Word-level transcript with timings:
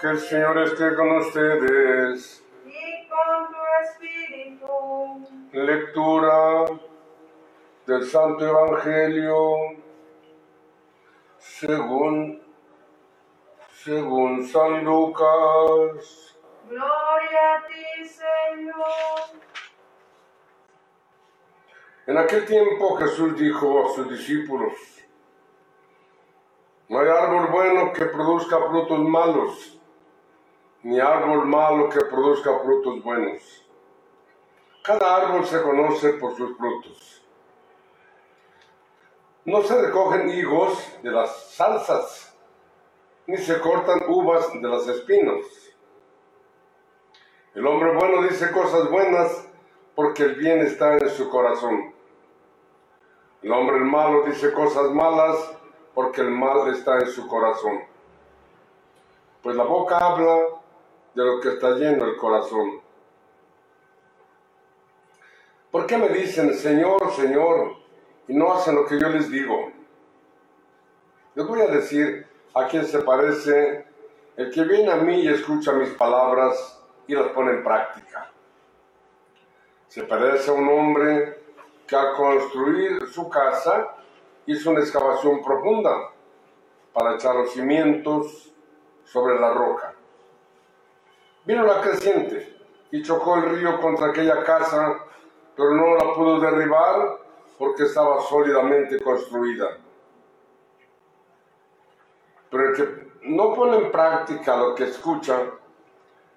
Que 0.00 0.06
el 0.08 0.18
Señor 0.20 0.58
esté 0.58 0.94
con 0.94 1.16
ustedes. 1.16 2.44
y 2.64 3.08
con 3.08 3.48
tu 3.50 3.60
espíritu. 3.82 4.70
Lectura 5.52 6.66
del 7.86 8.04
Santo 8.06 8.46
Evangelio 8.46 9.82
según, 11.40 12.40
según 13.74 14.46
San 14.46 14.84
Lucas. 14.84 16.26
Gloria 16.68 17.54
a 17.54 17.66
ti, 17.68 18.04
Señor. 18.08 19.40
En 22.06 22.16
aquel 22.16 22.46
tiempo 22.46 22.94
Jesús 22.98 23.36
dijo 23.36 23.84
a 23.84 23.92
sus 23.92 24.08
discípulos, 24.08 24.74
no 26.88 27.00
hay 27.00 27.08
árbol 27.08 27.48
bueno 27.50 27.92
que 27.92 28.04
produzca 28.04 28.58
frutos 28.68 29.00
malos, 29.00 29.80
ni 30.84 31.00
árbol 31.00 31.46
malo 31.46 31.88
que 31.88 31.98
produzca 32.04 32.60
frutos 32.60 33.02
buenos. 33.02 33.66
Cada 34.84 35.16
árbol 35.16 35.44
se 35.46 35.60
conoce 35.60 36.12
por 36.12 36.36
sus 36.36 36.56
frutos. 36.56 37.26
No 39.44 39.62
se 39.62 39.82
recogen 39.82 40.28
higos 40.28 40.78
de 41.02 41.10
las 41.10 41.54
salsas, 41.56 42.38
ni 43.26 43.36
se 43.36 43.60
cortan 43.60 44.04
uvas 44.06 44.52
de 44.52 44.68
las 44.68 44.86
espinos. 44.86 45.44
El 47.52 47.66
hombre 47.66 47.96
bueno 47.96 48.22
dice 48.22 48.52
cosas 48.52 48.88
buenas 48.92 49.48
porque 49.96 50.22
el 50.22 50.34
bien 50.36 50.60
está 50.60 50.94
en 50.94 51.10
su 51.10 51.28
corazón. 51.28 51.95
El 53.46 53.52
hombre 53.52 53.78
malo 53.78 54.24
dice 54.24 54.52
cosas 54.52 54.90
malas 54.90 55.36
porque 55.94 56.20
el 56.20 56.32
mal 56.32 56.66
está 56.74 56.98
en 56.98 57.06
su 57.06 57.28
corazón. 57.28 57.78
Pues 59.40 59.54
la 59.54 59.62
boca 59.62 59.98
habla 59.98 60.48
de 61.14 61.24
lo 61.24 61.40
que 61.40 61.50
está 61.50 61.70
lleno 61.76 62.06
el 62.06 62.16
corazón. 62.16 62.80
¿Por 65.70 65.86
qué 65.86 65.96
me 65.96 66.08
dicen 66.08 66.54
Señor, 66.54 67.12
Señor 67.12 67.76
y 68.26 68.34
no 68.34 68.52
hacen 68.52 68.74
lo 68.74 68.84
que 68.84 68.98
yo 68.98 69.08
les 69.10 69.30
digo? 69.30 69.70
Les 71.36 71.46
voy 71.46 71.60
a 71.60 71.68
decir 71.68 72.26
a 72.52 72.66
quién 72.66 72.84
se 72.84 72.98
parece 72.98 73.86
el 74.36 74.50
que 74.50 74.64
viene 74.64 74.90
a 74.90 74.96
mí 74.96 75.20
y 75.20 75.28
escucha 75.28 75.70
mis 75.72 75.90
palabras 75.90 76.82
y 77.06 77.14
las 77.14 77.28
pone 77.28 77.52
en 77.52 77.62
práctica. 77.62 78.28
Se 79.86 80.02
parece 80.02 80.50
a 80.50 80.54
un 80.54 80.68
hombre 80.68 81.45
que 81.86 81.96
al 81.96 82.14
construir 82.14 83.06
su 83.08 83.28
casa 83.28 83.94
hizo 84.46 84.70
una 84.70 84.80
excavación 84.80 85.42
profunda 85.42 86.10
para 86.92 87.14
echar 87.14 87.34
los 87.36 87.52
cimientos 87.52 88.52
sobre 89.04 89.38
la 89.38 89.52
roca. 89.52 89.94
Vino 91.44 91.64
la 91.64 91.80
creciente 91.80 92.56
y 92.90 93.02
chocó 93.02 93.36
el 93.36 93.50
río 93.50 93.80
contra 93.80 94.08
aquella 94.08 94.42
casa, 94.42 94.98
pero 95.56 95.70
no 95.72 95.94
la 95.94 96.14
pudo 96.14 96.40
derribar 96.40 97.18
porque 97.58 97.84
estaba 97.84 98.20
sólidamente 98.20 99.00
construida. 99.00 99.78
Pero 102.50 102.68
el 102.68 102.76
que 102.76 103.06
no 103.22 103.54
pone 103.54 103.78
en 103.78 103.92
práctica 103.92 104.56
lo 104.56 104.74
que 104.74 104.84
escucha, 104.84 105.40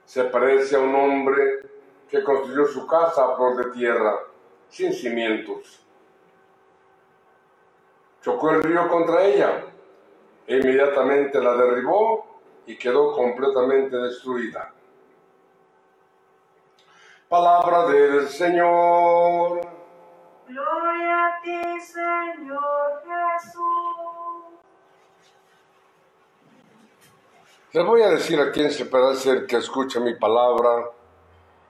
se 0.06 0.24
parece 0.26 0.76
a 0.76 0.80
un 0.80 0.96
hombre 0.96 1.60
que 2.10 2.24
construyó 2.24 2.66
su 2.66 2.88
casa 2.88 3.26
a 3.26 3.36
flor 3.36 3.58
de 3.58 3.72
tierra, 3.72 4.20
sin 4.70 4.94
cimientos. 4.94 5.86
Chocó 8.22 8.52
el 8.52 8.64
río 8.64 8.88
contra 8.90 9.24
ella 9.26 9.66
e 10.46 10.58
inmediatamente 10.58 11.40
la 11.42 11.54
derribó 11.56 12.42
y 12.66 12.78
quedó 12.78 13.14
completamente 13.14 13.96
destruida. 13.98 14.74
Palabra 17.30 17.86
del 17.88 18.28
Señor. 18.28 19.62
Gloria 20.48 21.28
a 21.28 21.42
ti, 21.42 21.82
Señor 21.82 23.04
Jesús. 23.06 24.10
Les 27.72 27.86
voy 27.86 28.02
a 28.02 28.10
decir 28.10 28.40
a 28.42 28.52
quién 28.52 28.72
se 28.72 28.86
parece 28.86 29.30
el 29.30 29.46
que 29.46 29.58
escucha 29.58 30.00
mi 30.00 30.16
palabra 30.16 30.90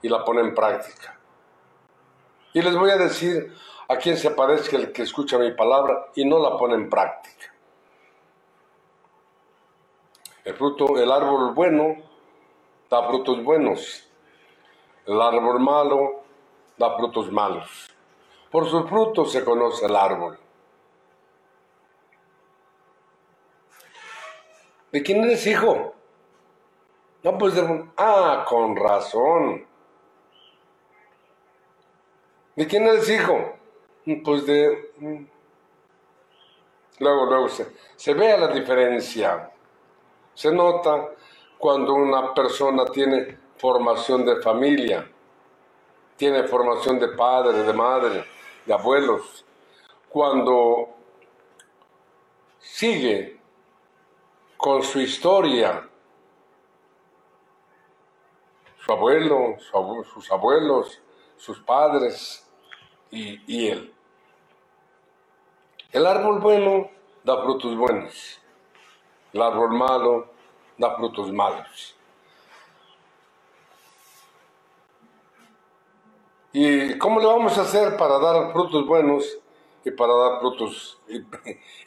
y 0.02 0.08
la 0.08 0.24
pone 0.24 0.40
en 0.40 0.56
práctica. 0.56 1.19
Y 2.54 2.62
les 2.62 2.76
voy 2.76 2.90
a 2.90 2.98
decir 2.98 3.54
a 3.88 3.98
quién 3.98 4.18
se 4.18 4.32
parece 4.32 4.76
el 4.76 4.92
que 4.92 5.04
escucha 5.04 5.38
mi 5.38 5.52
palabra 5.52 6.08
y 6.16 6.26
no 6.26 6.40
la 6.40 6.58
pone 6.58 6.76
en 6.76 6.90
práctica. 6.90 7.54
El 10.44 10.56
fruto, 10.56 10.98
el 10.98 11.12
árbol 11.12 11.54
bueno 11.54 11.98
da 12.90 13.08
frutos 13.08 13.44
buenos. 13.44 14.08
El 15.06 15.22
árbol 15.22 15.60
malo 15.60 16.24
da 16.78 16.96
frutos 16.98 17.32
malos. 17.32 17.90
Por 18.50 18.68
sus 18.68 18.90
frutos 18.90 19.32
se 19.32 19.44
conoce 19.44 19.86
el 19.86 19.96
árbol. 19.96 20.40
¿De 24.92 25.04
quién 25.04 25.24
eres 25.24 25.46
hijo? 25.46 25.94
No, 27.22 27.38
pues 27.38 27.54
de... 27.54 27.86
Ah, 27.98 28.44
con 28.48 28.76
razón. 28.76 29.69
¿De 32.60 32.68
quién 32.68 32.86
eres 32.86 33.10
hijo? 33.10 33.54
Pues 34.26 34.46
de... 34.46 34.92
mm. 34.98 35.26
Luego, 37.00 37.26
luego 37.28 37.48
se, 37.48 37.74
se 37.96 38.14
vea 38.14 38.36
la 38.36 38.50
diferencia. 38.50 39.50
Se 40.34 40.52
nota 40.52 41.10
cuando 41.58 41.94
una 41.94 42.34
persona 42.34 42.84
tiene 42.88 43.38
formación 43.56 44.26
de 44.26 44.42
familia, 44.42 45.10
tiene 46.18 46.44
formación 46.44 47.00
de 47.00 47.08
padre, 47.08 47.64
de 47.64 47.72
madre, 47.72 48.26
de 48.66 48.74
abuelos. 48.74 49.46
Cuando 50.10 50.90
sigue 52.60 53.40
con 54.58 54.84
su 54.84 55.00
historia, 55.00 55.88
su 58.86 58.92
abuelo, 58.92 59.56
su 59.60 59.78
abu- 59.78 60.04
sus 60.04 60.30
abuelos, 60.30 61.02
sus 61.38 61.62
padres 61.62 62.46
y, 63.12 63.68
él. 63.68 63.94
El 65.92 66.06
árbol 66.06 66.40
bueno 66.40 66.90
da 67.24 67.42
frutos 67.44 67.76
buenos, 67.76 68.40
el 69.34 69.42
árbol 69.42 69.72
malo 69.72 70.28
da 70.78 70.96
frutos 70.96 71.32
malos. 71.32 71.96
¿Y 76.52 76.98
cómo 76.98 77.20
le 77.20 77.28
vamos 77.28 77.58
a 77.58 77.62
hacer 77.62 77.96
para 77.96 78.18
dar 78.18 78.52
frutos 78.54 78.86
buenos 78.86 79.38
y 79.86 79.92
para 79.92 80.14
dar 80.16 80.40
frutos? 80.40 81.00
¿Y, 81.08 81.24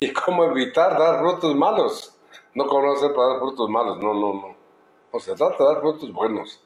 y 0.07 0.13
cómo 0.13 0.45
evitar 0.45 0.99
dar 0.99 1.21
frutos 1.21 1.55
malos? 1.55 2.17
No 2.55 2.67
cómo 2.67 2.93
hacer 2.93 3.15
para 3.15 3.29
dar 3.29 3.39
frutos 3.41 3.69
malos, 3.69 3.99
no, 3.99 4.15
no, 4.15 4.35
no. 4.35 4.57
O 5.11 5.21
se 5.21 5.35
trata 5.35 5.57
de 5.59 5.75
dar 5.75 5.81
frutos 5.81 6.13
buenos. 6.13 6.62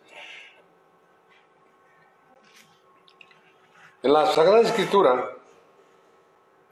En 4.03 4.13
la 4.13 4.27
Sagrada 4.27 4.61
Escritura 4.61 5.33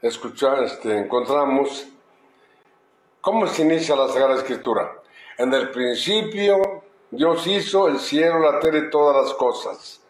este, 0.01 0.97
encontramos 0.97 1.87
cómo 3.19 3.47
se 3.47 3.63
inicia 3.63 3.95
la 3.95 4.07
Sagrada 4.07 4.35
Escritura. 4.35 5.01
En 5.37 5.51
el 5.53 5.71
principio 5.71 6.83
Dios 7.09 7.47
hizo 7.47 7.87
el 7.87 7.99
cielo, 7.99 8.39
la 8.39 8.59
tierra 8.59 8.77
y 8.77 8.89
todas 8.91 9.25
las 9.25 9.33
cosas. 9.33 10.01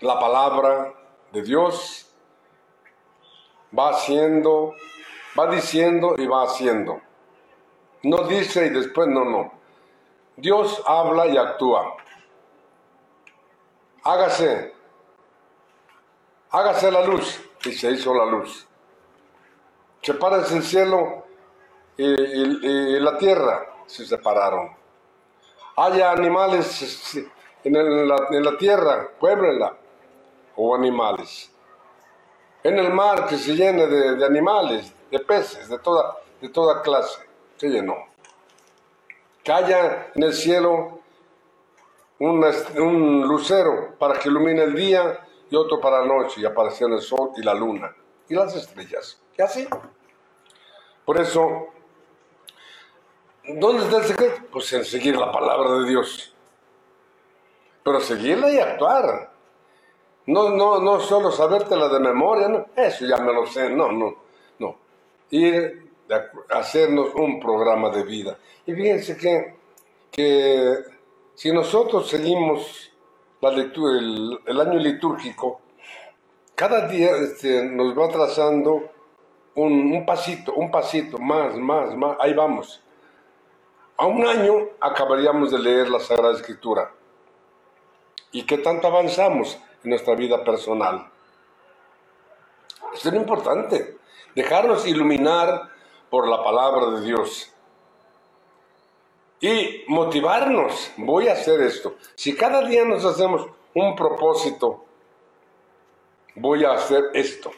La 0.00 0.20
palabra 0.20 0.94
de 1.32 1.42
Dios 1.42 2.06
va 3.76 3.90
haciendo, 3.90 4.74
va 5.38 5.50
diciendo 5.50 6.14
y 6.16 6.26
va 6.26 6.44
haciendo. 6.44 7.00
No 8.04 8.22
dice 8.28 8.66
y 8.66 8.70
después 8.70 9.08
no, 9.08 9.24
no. 9.24 9.52
Dios 10.36 10.80
habla 10.86 11.26
y 11.26 11.36
actúa. 11.36 11.96
Hágase, 14.08 14.72
hágase 16.48 16.90
la 16.90 17.04
luz 17.04 17.38
y 17.62 17.72
se 17.72 17.90
hizo 17.90 18.14
la 18.14 18.24
luz. 18.24 18.66
Sepárese 20.00 20.56
el 20.56 20.62
cielo 20.62 21.26
y, 21.98 22.98
la 23.00 23.18
tierra 23.18 23.66
se 23.84 24.06
separaron. 24.06 24.70
Haya 25.76 26.10
animales 26.12 27.20
en, 27.64 28.08
la, 28.08 28.56
tierra, 28.58 29.10
puéblenla, 29.20 29.76
o 30.56 30.74
animales. 30.74 31.52
En 32.62 32.78
el 32.78 32.90
mar 32.90 33.26
que 33.26 33.36
se 33.36 33.54
llene 33.54 33.88
de, 33.88 34.16
de 34.16 34.24
animales, 34.24 34.90
de 35.10 35.18
peces, 35.18 35.68
de 35.68 35.78
toda, 35.80 36.16
de 36.40 36.48
toda 36.48 36.80
clase, 36.80 37.20
se 37.58 37.68
llenó. 37.68 37.96
Que 39.44 39.52
haya 39.52 40.12
en 40.14 40.22
el 40.22 40.32
cielo 40.32 40.97
una- 42.20 42.52
un 42.76 43.26
lucero 43.28 43.94
para 43.98 44.18
que 44.18 44.28
ilumine 44.28 44.62
el 44.64 44.74
día 44.74 45.20
y 45.50 45.56
otro 45.56 45.80
para 45.80 46.00
la 46.00 46.06
noche 46.06 46.40
y 46.40 46.44
aparecían 46.44 46.92
el 46.92 47.00
sol 47.00 47.30
y 47.36 47.42
la 47.42 47.54
luna 47.54 47.94
y 48.28 48.34
las 48.34 48.54
estrellas. 48.54 49.20
Y 49.36 49.42
así. 49.42 49.68
Por 51.04 51.18
eso, 51.20 51.68
¿dónde 53.44 53.84
está 53.84 53.98
el 53.98 54.04
secreto? 54.04 54.42
Pues 54.50 54.72
en 54.72 54.84
seguir 54.84 55.16
la 55.16 55.32
palabra 55.32 55.74
de 55.78 55.88
Dios. 55.88 56.34
Pero 57.82 58.00
seguirla 58.00 58.50
y 58.52 58.58
actuar. 58.58 59.32
No, 60.26 60.50
no, 60.50 60.78
no 60.80 61.00
solo 61.00 61.30
sabértela 61.30 61.88
de 61.88 62.00
memoria, 62.00 62.48
no, 62.48 62.66
eso 62.76 63.06
ya 63.06 63.16
me 63.16 63.32
lo 63.32 63.46
sé, 63.46 63.70
no, 63.70 63.90
no, 63.90 64.14
no. 64.58 64.76
Ir 65.30 65.90
a 66.10 66.58
hacernos 66.58 67.14
un 67.14 67.40
programa 67.40 67.88
de 67.88 68.02
vida. 68.02 68.36
Y 68.66 68.74
fíjense 68.74 69.16
que, 69.16 69.56
que 70.10 70.74
si 71.38 71.52
nosotros 71.52 72.08
seguimos 72.08 72.90
la 73.40 73.50
el, 73.50 74.60
año 74.60 74.80
litúrgico, 74.80 75.60
cada 76.56 76.88
día 76.88 77.12
este, 77.12 77.64
nos 77.64 77.96
va 77.96 78.08
trazando 78.08 78.90
un, 79.54 80.04
pasito, 80.04 80.54
un 80.54 80.68
pasito, 80.72 81.16
más, 81.18 81.54
más, 81.54 81.94
más, 81.94 82.16
ahí 82.18 82.34
vamos. 82.34 82.82
A 83.98 84.06
un 84.06 84.26
año 84.26 84.52
acabaríamos 84.80 85.52
de 85.52 85.60
leer 85.60 85.88
la 85.88 86.00
Sagrada 86.00 86.34
Escritura. 86.34 86.90
¿Y 88.32 88.42
qué 88.42 88.58
tanto 88.58 88.88
avanzamos 88.88 89.60
en 89.84 89.90
nuestra 89.90 90.16
vida 90.16 90.42
personal? 90.42 91.08
Es 92.92 93.04
lo 93.04 93.14
importante, 93.14 93.96
dejarnos 94.34 94.88
iluminar 94.88 95.70
por 96.10 96.26
la 96.26 96.42
palabra 96.42 96.98
de 96.98 97.06
Dios 97.06 97.52
y 99.40 99.84
motivarnos. 99.88 100.92
Voy 100.96 101.28
a 101.28 101.32
hacer 101.32 101.60
esto. 101.60 101.96
Si 102.14 102.34
cada 102.34 102.66
día 102.66 102.84
nos 102.84 103.04
hacemos 103.04 103.46
un 103.74 103.94
propósito, 103.94 104.84
voy 106.34 106.64
a 106.64 106.72
hacer 106.72 107.04
esto, 107.14 107.50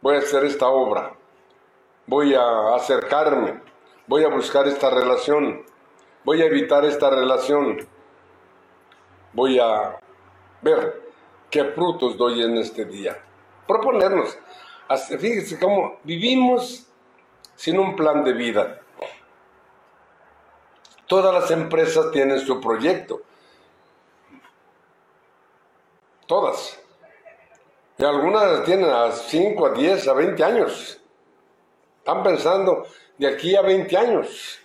voy 0.00 0.16
a 0.16 0.18
hacer 0.18 0.44
esta 0.44 0.68
obra, 0.68 1.14
voy 2.06 2.34
a 2.34 2.74
acercarme, 2.74 3.60
voy 4.06 4.24
a 4.24 4.28
buscar 4.28 4.66
esta 4.66 4.90
relación, 4.90 5.64
voy 6.24 6.42
a 6.42 6.46
evitar 6.46 6.84
esta 6.84 7.10
relación, 7.10 7.86
voy 9.32 9.58
a 9.58 9.98
ver 10.60 11.02
qué 11.50 11.64
frutos 11.64 12.16
doy 12.16 12.42
en 12.42 12.56
este 12.58 12.84
día. 12.84 13.18
Proponernos. 13.66 14.38
Fíjense 15.18 15.58
cómo 15.58 15.98
vivimos 16.04 16.86
sin 17.54 17.78
un 17.78 17.96
plan 17.96 18.24
de 18.24 18.32
vida. 18.32 18.81
Todas 21.12 21.34
las 21.34 21.50
empresas 21.50 22.10
tienen 22.10 22.40
su 22.40 22.58
proyecto. 22.58 23.20
Todas. 26.26 26.80
Y 27.98 28.02
algunas 28.02 28.64
tienen 28.64 28.88
a 28.88 29.12
5, 29.12 29.66
a 29.66 29.70
10, 29.72 30.08
a 30.08 30.14
20 30.14 30.42
años. 30.42 30.98
Están 31.98 32.22
pensando 32.22 32.86
de 33.18 33.26
aquí 33.26 33.54
a 33.54 33.60
20 33.60 33.94
años. 33.94 34.58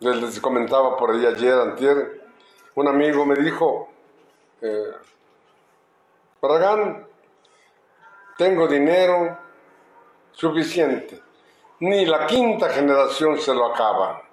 Les, 0.00 0.40
comentaba 0.40 0.96
por 0.96 1.12
ahí 1.12 1.24
ayer, 1.24 1.54
antier, 1.54 2.26
un 2.74 2.88
amigo 2.88 3.24
me 3.24 3.36
dijo, 3.36 3.88
eh, 4.60 4.94
tengo 8.36 8.66
dinero 8.66 9.38
suficiente. 10.32 11.22
Ni 11.78 12.04
la 12.04 12.26
quinta 12.26 12.68
generación 12.70 13.38
se 13.38 13.54
lo 13.54 13.66
acaba. 13.66 14.25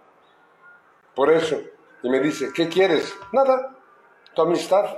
Por 1.16 1.32
eso. 1.32 1.62
Y 2.02 2.10
me 2.10 2.20
dice, 2.20 2.52
¿qué 2.54 2.68
quieres? 2.68 3.16
Nada, 3.32 3.76
tu 4.34 4.42
amistad. 4.42 4.98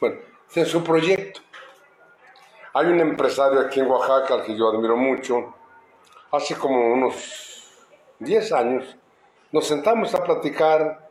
Bueno, 0.00 0.16
ese 0.48 0.62
es 0.62 0.68
su 0.68 0.82
proyecto. 0.84 1.40
Hay 2.74 2.86
un 2.86 3.00
empresario 3.00 3.60
aquí 3.60 3.80
en 3.80 3.86
Oaxaca 3.86 4.34
al 4.34 4.44
que 4.44 4.56
yo 4.56 4.68
admiro 4.68 4.96
mucho. 4.96 5.54
Hace 6.30 6.54
como 6.54 6.92
unos 6.92 7.72
10 8.20 8.52
años 8.52 8.96
nos 9.50 9.66
sentamos 9.66 10.14
a 10.14 10.22
platicar 10.22 11.08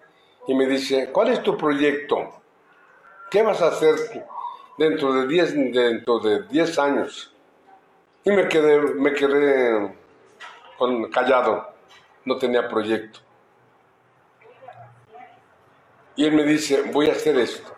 y 0.48 0.56
me 0.56 0.66
dice, 0.68 1.10
¿cuál 1.12 1.30
es 1.30 1.42
tu 1.44 1.58
proyecto? 1.58 2.42
¿Qué 3.30 3.42
vas 3.42 3.62
a 3.62 3.68
hacer 3.68 3.96
dentro 4.78 5.14
de 5.14 5.28
10, 5.28 5.74
dentro 5.74 6.20
de 6.20 6.44
10 6.44 6.80
años? 6.80 7.34
Y 8.24 8.32
me 8.32 8.48
quedé, 8.48 8.80
me 8.80 9.14
quedé 9.14 9.96
con, 10.78 11.10
callado, 11.10 11.77
no 12.28 12.38
tenía 12.38 12.68
proyecto. 12.68 13.20
Y 16.18 16.26
él 16.26 16.34
me 16.34 16.44
dice, 16.44 16.82
voy 16.92 17.10
a 17.10 17.14
hacer 17.14 17.38
esto. 17.38 17.72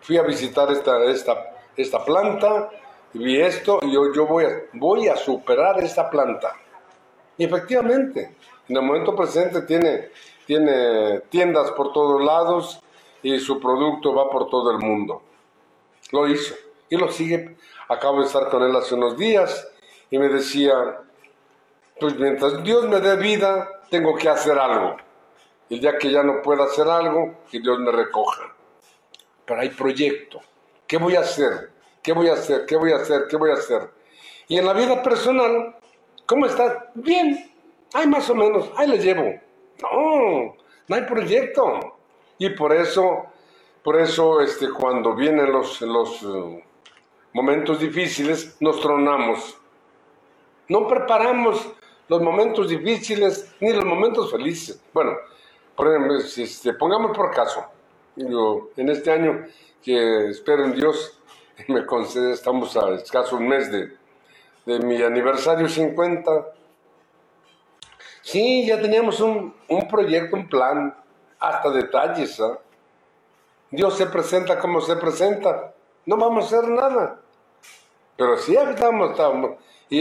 Fui 0.00 0.16
a 0.18 0.22
visitar 0.22 0.70
esta, 0.72 1.04
esta, 1.04 1.54
esta 1.76 2.04
planta, 2.04 2.68
vi 3.12 3.40
esto, 3.40 3.78
y 3.82 3.92
yo, 3.92 4.12
yo 4.12 4.26
voy, 4.26 4.44
a, 4.44 4.62
voy 4.72 5.06
a 5.06 5.16
superar 5.16 5.78
esta 5.84 6.10
planta. 6.10 6.52
Y 7.38 7.44
efectivamente, 7.44 8.34
en 8.68 8.76
el 8.76 8.82
momento 8.82 9.14
presente 9.14 9.62
tiene, 9.62 10.10
tiene 10.46 11.20
tiendas 11.30 11.70
por 11.70 11.92
todos 11.92 12.24
lados 12.24 12.82
y 13.22 13.38
su 13.38 13.60
producto 13.60 14.12
va 14.14 14.28
por 14.28 14.50
todo 14.50 14.72
el 14.72 14.78
mundo. 14.78 15.22
Lo 16.10 16.26
hizo 16.26 16.54
y 16.90 16.96
lo 16.96 17.08
sigue. 17.08 17.56
Acabo 17.88 18.20
de 18.20 18.26
estar 18.26 18.48
con 18.48 18.64
él 18.64 18.74
hace 18.74 18.96
unos 18.96 19.16
días 19.16 19.68
y 20.10 20.18
me 20.18 20.28
decía, 20.28 20.74
pues 22.02 22.18
mientras 22.18 22.64
Dios 22.64 22.88
me 22.88 22.98
dé 22.98 23.14
vida, 23.14 23.80
tengo 23.88 24.16
que 24.16 24.28
hacer 24.28 24.58
algo. 24.58 24.96
El 25.70 25.80
día 25.80 25.96
que 25.96 26.10
ya 26.10 26.24
no 26.24 26.42
pueda 26.42 26.64
hacer 26.64 26.88
algo, 26.88 27.44
que 27.48 27.60
Dios 27.60 27.78
me 27.78 27.92
recoja. 27.92 28.42
Pero 29.46 29.60
hay 29.60 29.68
proyecto. 29.68 30.40
¿Qué 30.84 30.96
voy 30.96 31.14
a 31.14 31.20
hacer? 31.20 31.70
¿Qué 32.02 32.12
voy 32.12 32.28
a 32.28 32.32
hacer? 32.32 32.66
¿Qué 32.66 32.74
voy 32.74 32.90
a 32.90 32.96
hacer? 32.96 33.26
¿Qué 33.30 33.36
voy 33.36 33.50
a 33.50 33.54
hacer? 33.54 33.88
Y 34.48 34.58
en 34.58 34.66
la 34.66 34.72
vida 34.72 35.00
personal, 35.00 35.76
¿cómo 36.26 36.46
está? 36.46 36.90
Bien. 36.94 37.52
Ay, 37.92 38.08
más 38.08 38.28
o 38.28 38.34
menos. 38.34 38.68
Ahí 38.76 38.88
le 38.88 38.98
llevo. 38.98 39.40
No, 39.80 40.56
no 40.88 40.96
hay 40.96 41.02
proyecto. 41.02 41.98
Y 42.36 42.50
por 42.50 42.72
eso, 42.72 43.26
por 43.84 44.00
eso, 44.00 44.40
este, 44.40 44.70
cuando 44.70 45.14
vienen 45.14 45.52
los, 45.52 45.80
los 45.82 46.20
eh, 46.24 46.64
momentos 47.32 47.78
difíciles, 47.78 48.56
nos 48.58 48.80
tronamos. 48.80 49.56
No 50.68 50.88
preparamos 50.88 51.74
los 52.08 52.20
momentos 52.20 52.68
difíciles 52.68 53.54
ni 53.60 53.72
los 53.72 53.84
momentos 53.84 54.30
felices. 54.30 54.80
Bueno, 54.92 55.16
por 55.76 55.88
ejemplo, 55.88 56.20
si- 56.20 56.42
este, 56.44 56.72
pongamos 56.74 57.16
por 57.16 57.30
caso, 57.30 57.64
yo, 58.16 58.68
en 58.76 58.88
este 58.90 59.10
año 59.10 59.46
que 59.82 60.28
espero 60.30 60.64
en 60.64 60.74
Dios 60.74 61.18
me 61.68 61.86
concede, 61.86 62.32
estamos 62.32 62.76
a 62.76 62.90
escaso 62.94 63.36
un 63.36 63.48
mes 63.48 63.70
de, 63.72 63.96
de 64.66 64.78
mi 64.80 65.02
aniversario 65.02 65.68
50. 65.68 66.46
Sí, 68.22 68.66
ya 68.66 68.80
teníamos 68.80 69.20
un, 69.20 69.54
un 69.68 69.88
proyecto, 69.88 70.36
un 70.36 70.48
plan, 70.48 70.94
hasta 71.40 71.70
detalles. 71.70 72.38
¿ah? 72.40 72.58
Dios 73.70 73.96
se 73.96 74.06
presenta 74.06 74.58
como 74.58 74.80
se 74.80 74.96
presenta. 74.96 75.74
No 76.06 76.16
vamos 76.16 76.44
a 76.44 76.58
hacer 76.58 76.68
nada. 76.70 77.20
Pero 78.16 78.36
sí 78.36 78.54
estamos, 78.54 79.10
estamos 79.12 79.52
y- 79.88 79.98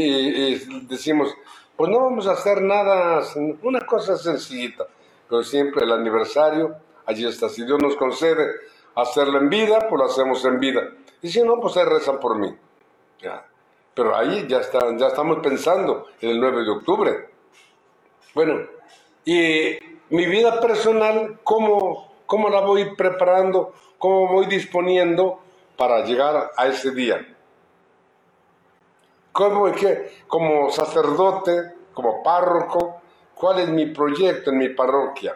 y 0.54 0.86
decimos, 0.88 1.34
pues 1.82 1.90
no 1.90 2.00
vamos 2.00 2.28
a 2.28 2.34
hacer 2.34 2.62
nada, 2.62 3.24
una 3.64 3.80
cosa 3.88 4.16
sencillita, 4.16 4.86
pero 5.28 5.42
siempre 5.42 5.84
el 5.84 5.92
aniversario, 5.92 6.76
allí 7.08 7.26
está. 7.26 7.50
Si 7.50 7.66
Dios 7.66 7.80
nos 7.82 7.96
concede 7.96 8.52
hacerlo 8.94 9.40
en 9.40 9.50
vida, 9.50 9.88
pues 9.90 10.00
lo 10.00 10.06
hacemos 10.06 10.46
en 10.46 10.60
vida. 10.60 10.82
Y 11.24 11.30
si 11.30 11.42
no, 11.42 11.60
pues 11.60 11.76
ahí 11.78 11.86
rezan 11.86 12.20
por 12.20 12.38
mí. 12.38 12.56
Pero 13.96 14.16
ahí 14.16 14.46
ya, 14.48 14.60
está, 14.60 14.96
ya 14.96 15.08
estamos 15.08 15.40
pensando 15.40 16.06
en 16.22 16.30
el 16.30 16.40
9 16.40 16.66
de 16.66 16.70
octubre. 16.70 17.30
Bueno, 18.36 18.60
y 19.26 19.80
mi 20.12 20.28
vida 20.28 20.62
personal, 20.62 21.40
¿cómo, 21.44 22.14
cómo 22.28 22.50
la 22.50 22.62
voy 22.62 22.94
preparando? 22.94 23.74
¿Cómo 23.98 24.32
voy 24.32 24.46
disponiendo 24.46 25.40
para 25.78 26.06
llegar 26.06 26.52
a 26.56 26.68
ese 26.68 26.92
día? 26.92 27.31
¿Cómo, 29.32 29.72
qué? 29.72 30.24
Como 30.28 30.70
sacerdote, 30.70 31.74
como 31.94 32.22
párroco, 32.22 33.02
¿cuál 33.34 33.60
es 33.60 33.70
mi 33.70 33.88
proyecto 33.88 34.52
en 34.52 34.58
mi 34.58 34.70
parroquia? 34.70 35.36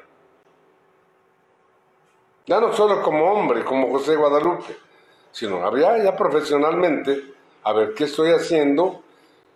Ya 2.46 2.60
no 2.60 2.74
solo 2.74 3.02
como 3.02 3.26
hombre, 3.32 3.64
como 3.64 3.90
José 3.90 4.16
Guadalupe, 4.16 4.76
sino 5.32 5.66
había 5.66 5.98
ya 6.04 6.16
profesionalmente, 6.16 7.34
a 7.64 7.74
ver 7.74 7.94
qué 7.94 8.04
estoy 8.04 8.32
haciendo, 8.32 9.02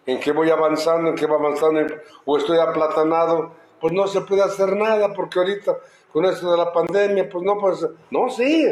en 0.05 0.19
qué 0.19 0.31
voy 0.31 0.49
avanzando, 0.49 1.09
en 1.09 1.15
qué 1.15 1.27
va 1.27 1.35
avanzando, 1.35 1.81
o 2.25 2.37
estoy 2.37 2.57
aplatanado, 2.57 3.51
pues 3.79 3.93
no 3.93 4.07
se 4.07 4.21
puede 4.21 4.41
hacer 4.41 4.75
nada, 4.75 5.13
porque 5.13 5.39
ahorita 5.39 5.77
con 6.11 6.25
esto 6.25 6.51
de 6.51 6.57
la 6.57 6.73
pandemia, 6.73 7.29
pues 7.29 7.43
no 7.43 7.57
puede 7.59 7.75
ser. 7.75 7.91
No, 8.09 8.29
sí. 8.29 8.65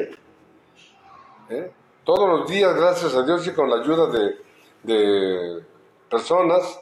¿Eh? 1.49 1.71
Todos 2.03 2.39
los 2.39 2.49
días, 2.49 2.75
gracias 2.75 3.13
a 3.15 3.23
Dios 3.23 3.45
y 3.45 3.53
con 3.53 3.69
la 3.69 3.77
ayuda 3.77 4.07
de, 4.07 4.46
de 4.83 5.63
personas, 6.09 6.81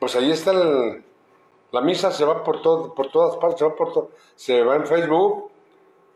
pues 0.00 0.16
ahí 0.16 0.30
está 0.30 0.50
el- 0.52 1.04
la 1.70 1.80
misa, 1.80 2.10
se 2.10 2.24
va 2.24 2.42
por, 2.44 2.60
todo, 2.62 2.94
por 2.94 3.10
todas 3.10 3.36
partes, 3.36 3.58
se 3.60 3.64
va, 3.64 3.74
por 3.74 3.92
to- 3.92 4.10
se 4.34 4.62
va 4.62 4.76
en 4.76 4.86
Facebook, 4.86 5.50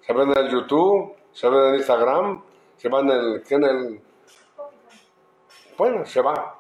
se 0.03 0.13
ven 0.13 0.31
en 0.33 0.39
el 0.39 0.51
YouTube, 0.51 1.15
se 1.33 1.49
ven 1.49 1.65
en 1.71 1.75
Instagram, 1.77 2.43
se 2.77 2.89
van 2.89 3.11
en 3.11 3.17
el, 3.19 3.43
¿qué 3.43 3.55
en 3.55 3.65
el... 3.65 4.01
Bueno, 5.79 6.05
se 6.07 6.21
va. 6.21 6.59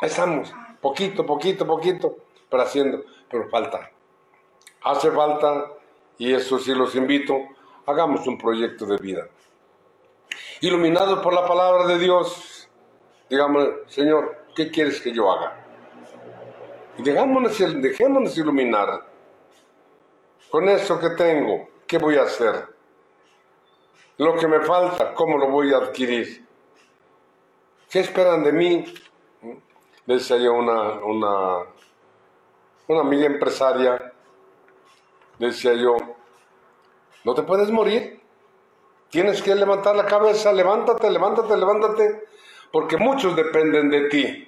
Estamos, 0.00 0.52
poquito, 0.80 1.24
poquito, 1.26 1.66
poquito, 1.66 2.16
pero 2.48 2.62
haciendo, 2.62 3.02
pero 3.30 3.48
falta. 3.48 3.90
Hace 4.82 5.10
falta, 5.10 5.72
y 6.18 6.32
eso 6.32 6.58
sí 6.58 6.74
los 6.74 6.94
invito, 6.94 7.34
hagamos 7.86 8.26
un 8.26 8.38
proyecto 8.38 8.86
de 8.86 8.96
vida. 8.96 9.28
Iluminado 10.62 11.20
por 11.22 11.32
la 11.34 11.46
palabra 11.46 11.86
de 11.86 11.98
Dios, 11.98 12.49
digamos, 13.30 13.68
Señor, 13.86 14.44
¿qué 14.54 14.70
quieres 14.70 15.00
que 15.00 15.12
yo 15.12 15.30
haga? 15.30 15.56
Y 16.98 17.02
dejémonos, 17.02 17.56
dejémonos 17.80 18.36
iluminar. 18.36 19.06
Con 20.50 20.68
eso 20.68 20.98
que 20.98 21.10
tengo, 21.10 21.68
¿qué 21.86 21.96
voy 21.98 22.16
a 22.16 22.22
hacer? 22.22 22.66
Lo 24.18 24.34
que 24.36 24.48
me 24.48 24.60
falta, 24.60 25.14
¿cómo 25.14 25.38
lo 25.38 25.48
voy 25.48 25.72
a 25.72 25.78
adquirir? 25.78 26.44
¿Qué 27.88 28.00
esperan 28.00 28.42
de 28.42 28.52
mí? 28.52 28.94
Decía 30.04 30.36
yo 30.36 30.52
una, 30.54 30.94
una, 31.04 31.58
una 32.88 33.00
amiga 33.00 33.26
empresaria, 33.26 34.12
decía 35.38 35.74
yo, 35.74 35.96
no 37.24 37.34
te 37.34 37.42
puedes 37.42 37.70
morir, 37.70 38.20
tienes 39.08 39.40
que 39.40 39.54
levantar 39.54 39.94
la 39.94 40.06
cabeza, 40.06 40.52
levántate, 40.52 41.08
levántate, 41.10 41.56
levántate, 41.56 42.24
porque 42.72 42.96
muchos 42.96 43.34
dependen 43.36 43.90
de 43.90 44.08
ti. 44.08 44.46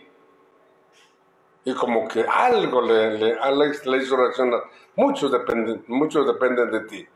Y 1.64 1.74
como 1.74 2.08
que 2.08 2.24
algo 2.28 2.80
le, 2.80 3.18
le, 3.18 3.96
hizo 3.98 4.16
reaccionar, 4.16 4.64
muchos 4.96 5.30
dependen, 5.30 5.84
muchos 5.86 6.26
dependen 6.26 6.70
de 6.70 6.80
ti. 6.80 7.06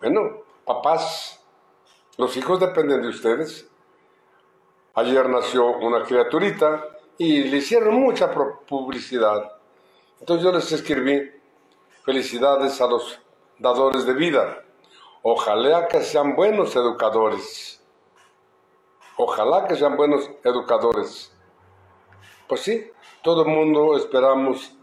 Bueno, 0.00 0.42
papás, 0.64 1.42
los 2.18 2.36
hijos 2.36 2.60
dependen 2.60 3.02
de 3.02 3.08
ustedes. 3.08 3.68
Ayer 4.94 5.28
nació 5.28 5.78
una 5.78 6.02
criaturita 6.04 6.84
y 7.16 7.44
le 7.44 7.56
hicieron 7.58 7.94
mucha 7.94 8.30
publicidad. 8.30 9.52
Entonces 10.20 10.44
yo 10.44 10.52
les 10.52 10.70
escribí 10.70 11.30
felicidades 12.04 12.80
a 12.80 12.86
los 12.86 13.18
dadores 13.58 14.04
de 14.06 14.12
vida. 14.12 14.64
Ojalá 15.22 15.88
que 15.88 16.02
sean 16.02 16.36
buenos 16.36 16.76
educadores. 16.76 17.82
Ojalá 19.16 19.66
que 19.66 19.76
sean 19.76 19.96
buenos 19.96 20.28
educadores. 20.42 21.32
Pues 22.48 22.62
sí, 22.62 22.90
todo 23.22 23.42
el 23.42 23.48
mundo 23.48 23.96
esperamos 23.96 24.74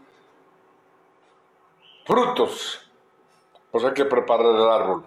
frutos. 2.04 2.90
Pues 3.70 3.84
hay 3.84 3.92
que 3.92 4.04
preparar 4.04 4.46
el 4.46 4.68
árbol. 4.68 5.04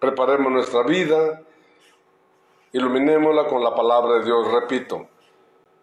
Preparemos 0.00 0.52
nuestra 0.52 0.82
vida, 0.82 1.42
iluminémosla 2.72 3.46
con 3.46 3.62
la 3.62 3.74
palabra 3.74 4.18
de 4.18 4.24
Dios, 4.24 4.50
repito. 4.52 5.08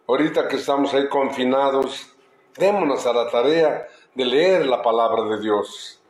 Ahorita 0.06 0.46
que 0.46 0.56
estamos 0.56 0.92
ahí 0.94 1.08
confinados, 1.08 2.14
démonos 2.56 3.06
a 3.06 3.12
la 3.12 3.30
tarea 3.30 3.88
de 4.14 4.24
leer 4.24 4.66
la 4.66 4.82
palabra 4.82 5.24
de 5.24 5.40
Dios. 5.40 6.00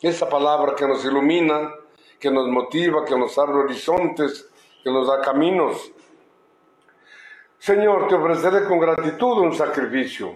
Esa 0.00 0.28
palabra 0.28 0.74
que 0.76 0.86
nos 0.86 1.04
ilumina, 1.04 1.74
que 2.20 2.30
nos 2.30 2.48
motiva, 2.48 3.04
que 3.04 3.18
nos 3.18 3.36
abre 3.36 3.58
horizontes, 3.58 4.48
que 4.88 4.94
nos 4.94 5.06
da 5.06 5.20
caminos. 5.20 5.92
Señor, 7.58 8.08
te 8.08 8.14
ofreceré 8.14 8.64
con 8.64 8.78
gratitud 8.78 9.38
un 9.38 9.54
sacrificio. 9.54 10.34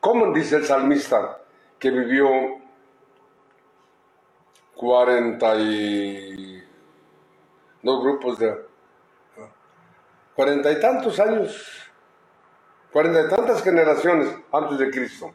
¿Cómo 0.00 0.32
dice 0.32 0.56
el 0.56 0.64
salmista 0.64 1.38
que 1.78 1.90
vivió 1.90 2.28
cuarenta 4.74 5.56
y 5.56 6.64
dos 7.82 8.02
grupos 8.02 8.38
de 8.38 8.66
cuarenta 10.34 10.70
y 10.70 10.80
tantos 10.80 11.18
años, 11.20 11.90
cuarenta 12.92 13.22
y 13.22 13.28
tantas 13.28 13.62
generaciones 13.62 14.34
antes 14.52 14.78
de 14.78 14.90
Cristo. 14.90 15.34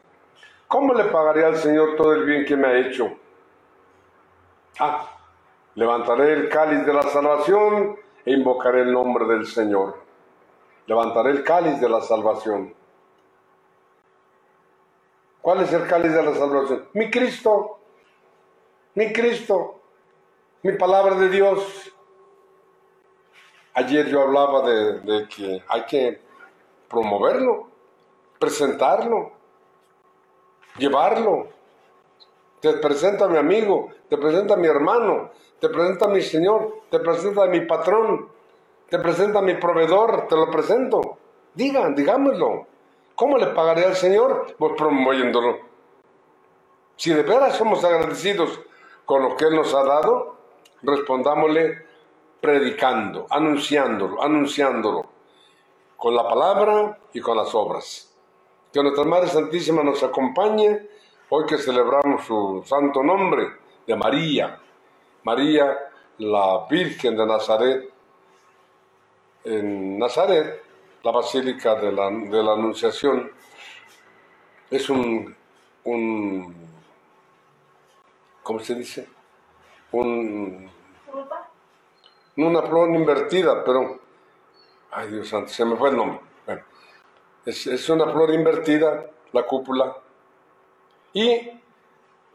¿Cómo 0.66 0.94
le 0.94 1.04
pagaré 1.04 1.44
al 1.44 1.56
Señor 1.58 1.94
todo 1.94 2.14
el 2.14 2.24
bien 2.24 2.44
que 2.44 2.56
me 2.56 2.66
ha 2.66 2.78
hecho? 2.78 3.16
Ah, 4.80 5.14
levantaré 5.74 6.32
el 6.32 6.48
cáliz 6.48 6.86
de 6.86 6.92
la 6.92 7.02
salvación 7.02 7.96
e 8.24 8.32
invocaré 8.32 8.82
el 8.82 8.92
nombre 8.92 9.26
del 9.26 9.46
Señor. 9.46 9.96
Levantaré 10.86 11.30
el 11.30 11.44
cáliz 11.44 11.80
de 11.80 11.88
la 11.88 12.00
salvación. 12.00 12.74
¿Cuál 15.40 15.60
es 15.62 15.72
el 15.72 15.86
cáliz 15.86 16.12
de 16.12 16.22
la 16.22 16.34
salvación? 16.34 16.88
Mi 16.94 17.10
Cristo, 17.10 17.78
mi 18.94 19.12
Cristo, 19.12 19.80
mi 20.62 20.72
palabra 20.72 21.16
de 21.16 21.28
Dios. 21.28 21.92
Ayer 23.74 24.06
yo 24.06 24.22
hablaba 24.22 24.62
de, 24.62 25.28
que 25.28 25.62
hay 25.68 25.84
que 25.84 26.20
promoverlo, 26.88 27.68
presentarlo, 28.38 29.32
llevarlo. 30.78 31.48
Te 32.60 32.72
presenta 32.74 33.26
a 33.26 33.28
mi 33.28 33.36
amigo, 33.36 33.90
te 34.08 34.16
presenta 34.16 34.54
a 34.54 34.56
mi 34.56 34.68
hermano, 34.68 35.30
te 35.64 35.70
presenta 35.70 36.04
a 36.04 36.08
mi 36.08 36.20
Señor, 36.20 36.82
te 36.90 36.98
presenta 36.98 37.44
a 37.44 37.46
mi 37.46 37.62
patrón, 37.62 38.28
te 38.86 38.98
presenta 38.98 39.38
a 39.38 39.42
mi 39.42 39.54
proveedor, 39.54 40.28
te 40.28 40.36
lo 40.36 40.50
presento. 40.50 41.16
Digan, 41.54 41.94
digámoslo. 41.94 42.66
¿Cómo 43.14 43.38
le 43.38 43.46
pagaré 43.46 43.86
al 43.86 43.96
Señor? 43.96 44.54
Pues 44.58 44.74
promoviéndolo. 44.76 45.60
Si 46.96 47.14
de 47.14 47.22
veras 47.22 47.56
somos 47.56 47.82
agradecidos 47.82 48.60
con 49.06 49.22
lo 49.22 49.36
que 49.36 49.46
Él 49.46 49.56
nos 49.56 49.72
ha 49.72 49.84
dado, 49.84 50.36
respondámosle 50.82 51.86
predicando, 52.42 53.26
anunciándolo, 53.30 54.22
anunciándolo, 54.22 55.06
con 55.96 56.14
la 56.14 56.28
palabra 56.28 56.98
y 57.14 57.22
con 57.22 57.38
las 57.38 57.54
obras. 57.54 58.14
Que 58.70 58.82
nuestra 58.82 59.04
Madre 59.04 59.28
Santísima 59.28 59.82
nos 59.82 60.02
acompañe 60.02 60.82
hoy 61.30 61.46
que 61.46 61.56
celebramos 61.56 62.22
su 62.26 62.62
santo 62.66 63.02
nombre 63.02 63.46
de 63.86 63.96
María, 63.96 64.60
María 65.24 65.90
la 66.18 66.66
Virgen 66.70 67.16
de 67.16 67.26
Nazaret, 67.26 67.90
en 69.44 69.98
Nazaret, 69.98 70.62
la 71.02 71.10
Basílica 71.10 71.74
de 71.74 71.92
la, 71.92 72.10
de 72.10 72.42
la 72.42 72.52
Anunciación, 72.52 73.30
es 74.70 74.88
un, 74.88 75.34
un, 75.84 76.54
¿cómo 78.42 78.60
se 78.60 78.74
dice? 78.74 79.08
Un, 79.92 80.70
una 82.36 82.62
flor 82.62 82.90
invertida, 82.90 83.64
pero, 83.64 84.00
ay 84.92 85.08
Dios 85.08 85.28
santo, 85.28 85.48
se 85.48 85.64
me 85.64 85.76
fue 85.76 85.90
el 85.90 85.96
nombre. 85.96 86.20
Bueno, 86.46 86.62
es, 87.44 87.66
es 87.66 87.88
una 87.88 88.10
flor 88.10 88.32
invertida, 88.32 89.10
la 89.32 89.42
cúpula, 89.44 89.96
y 91.12 91.50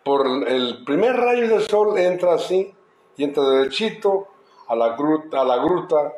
por 0.03 0.27
el 0.47 0.83
primer 0.85 1.15
rayo 1.15 1.47
del 1.47 1.67
sol 1.67 1.97
entra 1.97 2.33
así, 2.33 2.73
y 3.19 3.25
entra 3.25 3.43
derechito 3.43 4.29
a 4.69 4.75
la 4.77 4.95
gruta, 4.95 5.41
a 5.41 5.43
la 5.43 5.57
gruta 5.57 6.13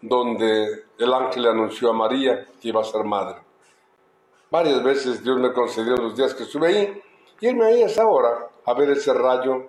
donde 0.00 0.84
el 0.98 1.12
ángel 1.12 1.42
le 1.42 1.50
anunció 1.50 1.90
a 1.90 1.92
María 1.92 2.46
que 2.58 2.68
iba 2.68 2.80
a 2.80 2.84
ser 2.84 3.04
madre. 3.04 3.36
Varias 4.50 4.82
veces 4.82 5.22
Dios 5.22 5.38
me 5.38 5.52
concedió 5.52 5.94
los 5.96 6.16
días 6.16 6.32
que 6.32 6.44
estuve 6.44 6.68
ahí, 6.68 7.02
irme 7.42 7.66
ahí 7.66 7.82
a 7.82 7.86
esa 7.86 8.06
hora 8.06 8.48
a 8.64 8.72
ver 8.72 8.88
ese 8.88 9.12
rayo. 9.12 9.68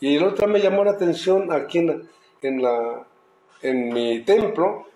Y 0.00 0.16
el 0.16 0.24
otro 0.24 0.48
me 0.48 0.60
llamó 0.60 0.82
la 0.82 0.92
atención 0.92 1.52
aquí 1.52 1.80
en, 1.80 2.08
en, 2.40 2.62
la, 2.62 3.06
en 3.60 3.92
mi 3.92 4.24
templo, 4.24 4.86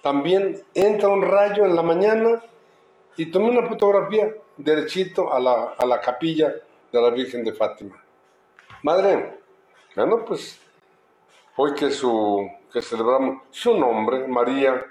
también 0.00 0.62
entra 0.72 1.10
un 1.10 1.20
rayo 1.20 1.66
en 1.66 1.76
la 1.76 1.82
mañana 1.82 2.42
y 3.18 3.26
tomé 3.26 3.50
una 3.50 3.68
fotografía 3.68 4.34
derechito 4.56 5.30
a 5.30 5.38
la, 5.38 5.74
a 5.76 5.84
la 5.84 6.00
capilla 6.00 6.54
de 6.90 7.02
la 7.02 7.10
Virgen 7.10 7.44
de 7.44 7.52
Fátima. 7.52 8.02
Madre, 8.82 9.41
bueno, 9.94 10.24
pues 10.24 10.60
hoy 11.56 11.74
que, 11.74 11.90
que 12.72 12.82
celebramos 12.82 13.42
su 13.50 13.76
nombre, 13.76 14.26
María, 14.26 14.86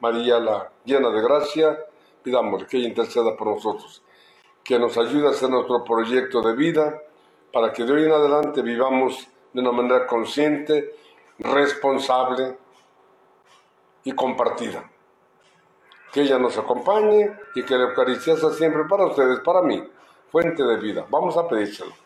María 0.00 0.38
la 0.38 0.70
llena 0.84 1.10
de 1.10 1.22
gracia, 1.22 1.78
pidamos 2.22 2.64
que 2.64 2.76
ella 2.76 2.88
interceda 2.88 3.36
por 3.36 3.48
nosotros, 3.48 4.02
que 4.62 4.78
nos 4.78 4.96
ayude 4.96 5.26
a 5.26 5.30
hacer 5.30 5.50
nuestro 5.50 5.82
proyecto 5.82 6.40
de 6.42 6.54
vida 6.54 7.02
para 7.52 7.72
que 7.72 7.84
de 7.84 7.92
hoy 7.92 8.04
en 8.04 8.12
adelante 8.12 8.62
vivamos 8.62 9.28
de 9.52 9.60
una 9.60 9.72
manera 9.72 10.06
consciente, 10.06 10.94
responsable 11.38 12.56
y 14.04 14.12
compartida. 14.12 14.90
Que 16.12 16.22
ella 16.22 16.38
nos 16.38 16.56
acompañe 16.58 17.36
y 17.54 17.64
que 17.64 17.76
la 17.76 17.84
Eucaristía 17.84 18.36
sea 18.36 18.50
siempre 18.50 18.84
para 18.88 19.06
ustedes, 19.06 19.40
para 19.40 19.62
mí, 19.62 19.82
fuente 20.30 20.62
de 20.62 20.76
vida. 20.76 21.06
Vamos 21.10 21.36
a 21.36 21.48
pedírselo. 21.48 22.03